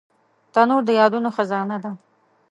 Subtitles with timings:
[0.53, 1.91] تنور د یادونو خزانه ده